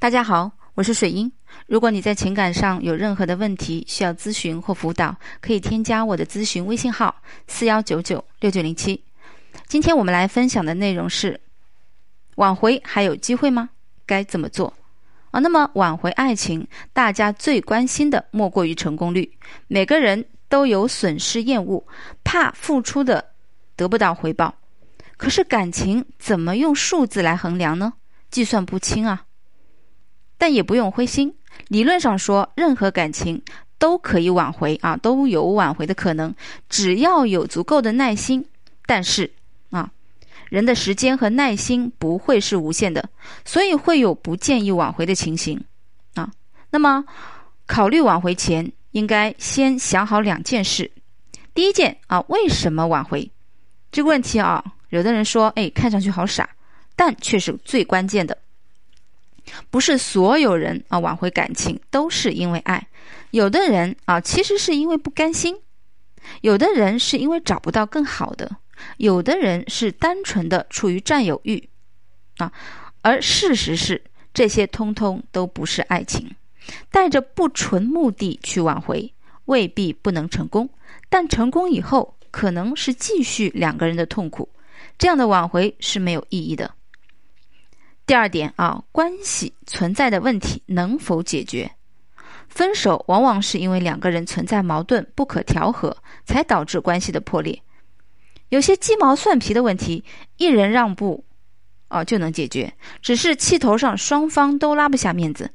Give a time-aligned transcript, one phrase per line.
[0.00, 1.30] 大家好，我是水英。
[1.66, 7.12] 如果你在情感上有任何的问题需要咨询或辅导，可以添加我的咨询微信号
[7.48, 9.02] 四幺九九六九零七。
[9.66, 11.40] 今天我们来分享的内容是：
[12.36, 13.70] 挽回还有机会吗？
[14.06, 14.72] 该怎么做？
[15.32, 19.28] 啊，那么挽回爱情，大家最关心的莫过于成功率。
[19.66, 21.84] 每个人都有损失厌恶，
[22.22, 23.32] 怕付出的
[23.74, 24.54] 得不到回报。
[25.16, 27.94] 可是感情怎么用数字来衡量呢？
[28.30, 29.24] 计算不清啊。
[30.38, 31.34] 但也不用灰心，
[31.66, 33.42] 理论上说，任何感情
[33.78, 36.34] 都可以挽回啊，都有挽回的可能，
[36.68, 38.44] 只要有足够的耐心。
[38.86, 39.30] 但是
[39.70, 39.90] 啊，
[40.48, 43.06] 人的时间和耐心不会是无限的，
[43.44, 45.62] 所以会有不建议挽回的情形
[46.14, 46.30] 啊。
[46.70, 47.04] 那么，
[47.66, 50.90] 考虑挽回前，应该先想好两件事。
[51.52, 53.30] 第一件啊，为什么挽回？
[53.90, 56.48] 这个问题啊，有的人说，哎，看上去好傻，
[56.94, 58.38] 但却是最关键的。
[59.70, 62.86] 不是所有人啊挽回感情都是因为爱，
[63.30, 65.56] 有的人啊其实是因为不甘心，
[66.40, 68.56] 有的人是因为找不到更好的，
[68.96, 71.68] 有的人是单纯的出于占有欲，
[72.38, 72.52] 啊，
[73.02, 76.34] 而事实是这些通通都不是爱情，
[76.90, 79.12] 带着不纯目的去挽回
[79.46, 80.68] 未必不能成功，
[81.08, 84.48] 但成功以后可能是继续两个人的痛苦，
[84.98, 86.74] 这样的挽回是没有意义的。
[88.08, 91.70] 第二点啊，关系存在的问题能否解决？
[92.48, 97.60] 分手往往是因为两个人存在矛盾不可调和，才导致关系的破裂。
[98.48, 100.02] 有些鸡毛蒜皮的问题，
[100.38, 101.22] 一人让步，
[101.88, 105.50] 啊就能解决，只是气头上双方都拉不下面子。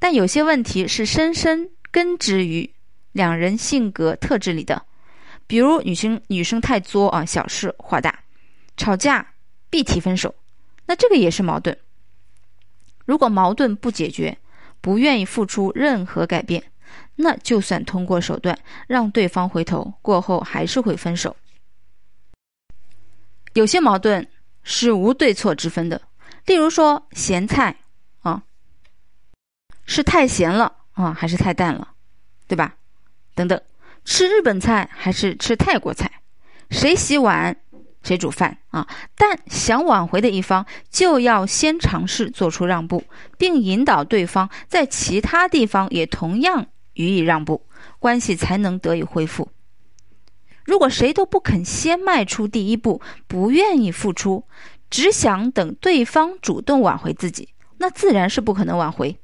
[0.00, 2.68] 但有些问题是深深根植于
[3.12, 4.82] 两人性格特质里的，
[5.46, 8.18] 比如女生女生太作啊，小事化大，
[8.76, 9.24] 吵架
[9.70, 10.34] 必提分手。
[10.86, 11.76] 那这个也是矛盾。
[13.04, 14.38] 如果矛盾不解决，
[14.80, 16.62] 不愿意付出任何改变，
[17.16, 21.36] 那就算通过手段让对方回头，过后还是会分手。
[23.54, 24.28] 有些矛盾
[24.62, 26.02] 是无对错之分的，
[26.44, 27.76] 例如说咸菜
[28.20, 28.42] 啊，
[29.86, 31.92] 是太咸了啊，还是太淡了，
[32.46, 32.76] 对吧？
[33.34, 33.60] 等等，
[34.04, 36.10] 吃日本菜还是吃泰国菜，
[36.70, 37.56] 谁洗碗？
[38.06, 38.86] 谁煮饭啊？
[39.16, 43.02] 但想挽回的一方就要先尝试做出让步，
[43.36, 47.66] 并引导对方在其他地方也同样予以让步，
[47.98, 49.48] 关系才能得以恢复。
[50.64, 54.44] 如果谁都不肯先迈出第一步，不愿意付出，
[54.88, 59.18] 只想等对方主动挽回自己，那自然是不可能挽回。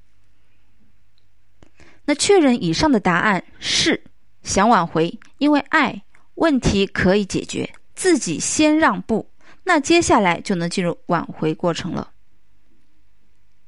[2.05, 4.03] 那确认以上的答案是
[4.43, 6.03] 想挽回，因为爱，
[6.35, 7.73] 问题可以解决。
[7.95, 9.31] 自己先让步，
[9.65, 12.11] 那接下来就能进入挽回过程了。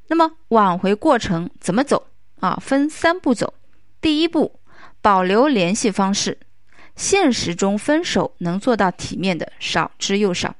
[0.07, 2.07] 那么挽回过程怎么走
[2.41, 2.59] 啊？
[2.61, 3.55] 分三步走。
[4.01, 4.61] 第一步，
[5.01, 6.39] 保留联系方式。
[6.95, 10.55] 现实中分手能做到体面的少之又少，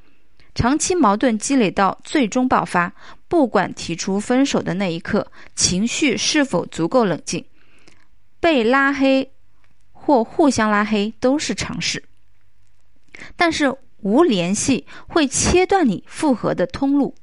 [0.55, 2.93] 长期矛盾积累到最终爆发，
[3.29, 7.45] 不管提出分手的那一刻情绪是否足够冷静，
[8.41, 9.33] 被拉黑
[9.93, 12.03] 或互相拉黑都是常事。
[13.37, 17.15] 但是无联系会切断你复合的通路，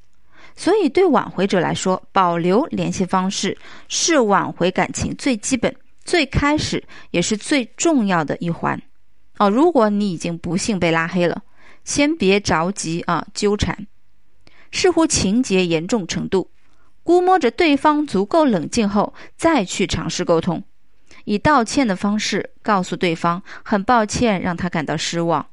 [0.55, 3.57] 所以对挽回者来说，保留联系方式
[3.87, 8.81] 是挽回感情最基本、最开始也是最重要的一环。
[9.37, 11.43] 哦，如果你已经不幸被拉黑了，
[11.83, 13.87] 先别着急啊纠缠，
[14.71, 16.51] 视乎情节严重程度，
[17.03, 20.63] 估摸着对方足够冷静后再去尝试沟通，
[21.25, 25.47] 以道歉的方式告诉对方很抱歉让他感到失望。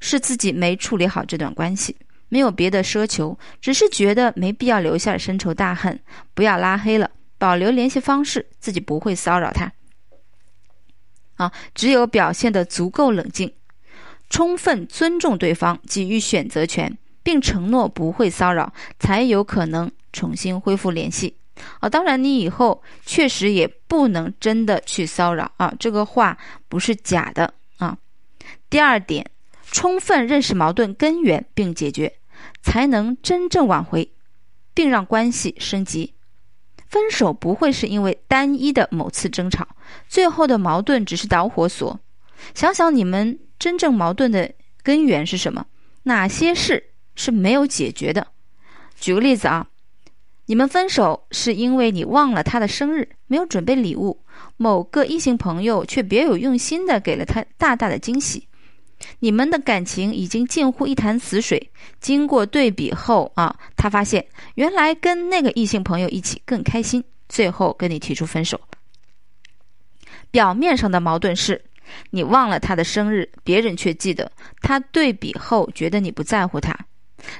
[0.00, 1.96] 是自己没处理好这段关系，
[2.28, 5.98] 没有别的奢求，只是觉得没必要留下深仇大恨，
[6.34, 9.72] 不要拉黑了，保留联系方式，自己不会骚扰他。
[11.36, 13.52] 啊，只有表现得足够冷静，
[14.28, 21.36] 充分尊重对方，给予选择权，并承诺不会骚扰，才有可能重新恢复联系。
[21.80, 26.36] 啊，当然你以后确实也不能真的去骚扰啊，这个话
[26.68, 27.96] 不是假的啊。
[28.68, 29.24] 第二点。
[29.70, 32.14] 充分认识矛盾根源并解决，
[32.62, 34.10] 才能真正挽回，
[34.74, 36.14] 并让关系升级。
[36.86, 39.68] 分手不会是因为单一的某次争吵，
[40.08, 42.00] 最后的矛盾只是导火索。
[42.54, 44.50] 想想你们真正矛盾的
[44.82, 45.66] 根源是什么？
[46.04, 46.82] 哪些事
[47.14, 48.28] 是没有解决的？
[48.98, 49.68] 举个例子啊，
[50.46, 54.24] 你们分手是因为你忘了他的生日，没有准备礼物，
[54.56, 58.47] 某个异性朋友却别有用心的给了他大大的惊喜。
[59.20, 61.70] 你们的感情已经近乎一潭死水。
[62.00, 68.60] 经过对比后啊，他发现原来跟那个异性朋友一起更开心，最后跟你提出分手。
[70.30, 71.64] 表面上的矛盾是，
[72.10, 74.30] 你忘了他的生日，别人却记得。
[74.60, 76.76] 他对比后觉得你不在乎他，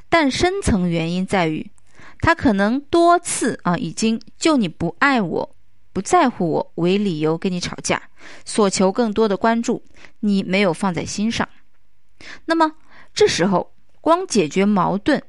[0.09, 1.71] 但深层原因在于，
[2.21, 5.57] 他可能多次啊已经就你不爱我、
[5.93, 8.03] 不在乎我为理由跟你吵架，
[8.45, 9.83] 索求更多的关注，
[10.21, 11.49] 你没有放在心上。
[12.47, 12.73] 那么
[13.15, 15.23] 这时候光解决矛盾。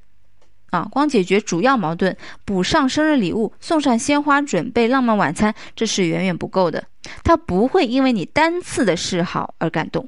[0.72, 2.16] 啊，光解决主要矛盾，
[2.46, 6.86] 补上生日礼物，送上鲜花，准备浪漫晚餐，这是远远不够的。
[7.24, 10.08] 他不会因为你单次的示好而感动，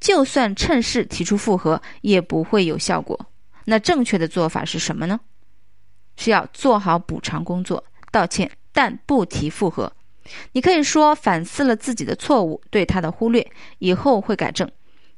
[0.00, 3.16] 就算趁势提出复合，也不会有效果。
[3.66, 5.20] 那正确的做法是什么呢？
[6.16, 9.90] 是要做好补偿工作，道歉，但不提复合。
[10.52, 14.70] 你可以说反思了自己的错误，对他的忽略，以后会改正。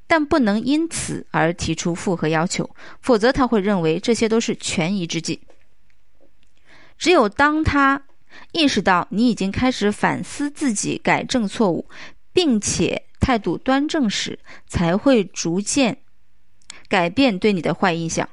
[0.07, 2.71] 但不能因此而提出复合要求，
[3.01, 5.41] 否则他会认为这些都是权宜之计。
[6.97, 8.05] 只有当他
[8.53, 11.89] 意识到你已经开始反思自己、改正错误，
[12.33, 14.39] 并且态度端正时，
[14.69, 15.99] 才会逐渐
[16.89, 18.29] 改变对你的坏印象。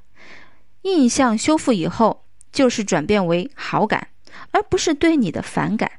[0.84, 4.10] 印象修复以后，就是转变为好感，
[4.52, 5.92] 而不是对你的反感。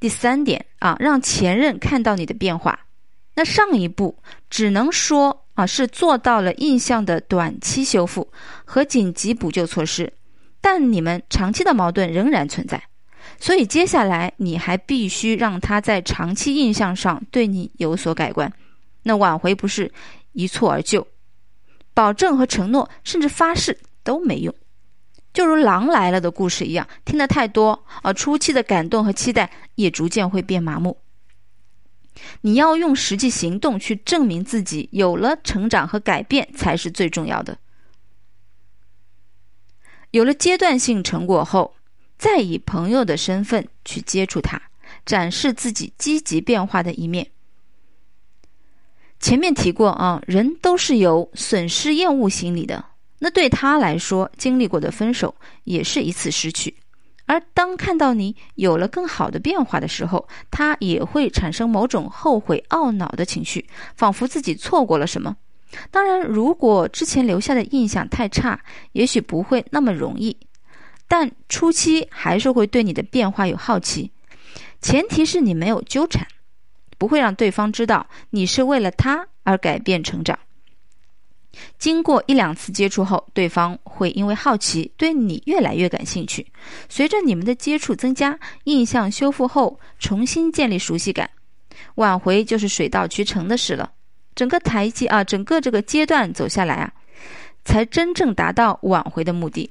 [0.00, 2.78] 第三点啊，让前任看到你的变化。
[3.34, 4.16] 那上一步
[4.50, 8.30] 只能说啊，是做到了印象的短期修复
[8.64, 10.12] 和紧急补救措施，
[10.60, 12.82] 但你们长期的矛盾仍然存在，
[13.38, 18.52] 所以接下来你还必须让他在长期印象上对你有所改观。
[19.02, 19.90] 那挽回不是
[20.32, 21.06] 一蹴而就，
[21.94, 24.54] 保证和承诺甚至发誓都没用，
[25.32, 30.98] 就如《狼来了》的故事一样，听得太多啊，初期的感动和期待也逐渐会变麻木。
[32.40, 37.58] 你要用实际行动去证明自己有了成长和改变，才是最重要的。
[40.10, 41.76] 有了阶段性成果后，
[42.16, 44.60] 再以朋友的身份去接触他，
[45.06, 47.30] 展示自己积极变化的一面。
[49.20, 52.84] 前面提过啊，人都是有损失厌恶心理的，
[53.18, 55.34] 那对他来说，经历过的分手
[55.64, 56.76] 也是一次失去。
[57.26, 65.36] 而当看到你有了更好的变化的时候，他也会产生某种后悔、懊恼的情绪，仿佛自己错过了什么。
[65.90, 68.58] 当然，如果之前留下的印象太差，
[68.92, 70.34] 也许不会那么容易，
[71.06, 74.10] 但初期还是会对你的变化有好奇。
[74.80, 76.26] 前提是你没有纠缠，
[76.96, 80.38] 不会让对方知道你是为了他而改变成长。
[81.78, 86.46] 经过一两次接触后，对方会因为好奇对你越来越感兴趣。
[86.88, 91.30] 随着你们的接触增加，印象修复后，重新建立熟悉感，
[91.96, 93.92] 挽回就是水到渠成的事了。
[94.34, 96.92] 整个台阶啊，整个这个阶段走下来啊，
[97.64, 99.70] 才真正达到挽回的目的。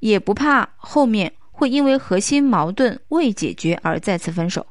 [0.00, 4.66] 也不怕后面会因为核心矛盾未解决而再次分手。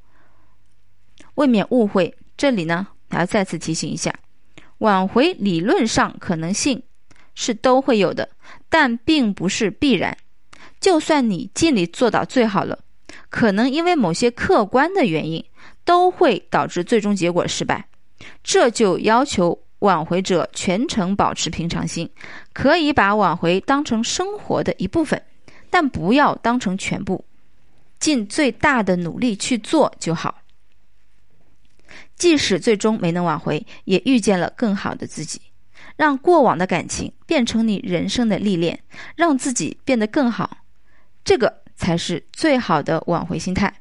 [1.35, 4.13] 未免误会，这里呢还要再次提醒一下。
[4.79, 6.83] 挽回理论上可能性
[7.33, 8.29] 是都会有的，
[8.69, 10.17] 但并不是必然。
[10.79, 12.79] 就算你尽力做到最好了，
[13.29, 15.43] 可能因为某些客观的原因，
[15.83, 17.87] 都会导致最终结果失败。
[18.43, 22.09] 这就要求挽回者全程保持平常心，
[22.53, 25.21] 可以把挽回当成生活的一部分，
[25.69, 27.25] 但不要当成全部，
[27.99, 30.41] 尽最大的努力去做就好。
[32.17, 35.39] 即使最终没能挽回，也遇见了更好的自己。
[35.95, 38.79] 让过往的感情变成你人生的历练，
[39.15, 40.57] 让自己变得更好，
[41.23, 43.73] 这个才是最好的挽回心态。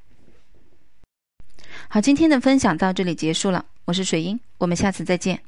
[1.89, 3.65] 好，今天的分享到这里结束了。
[3.85, 5.46] 我是水英，我们下次再见。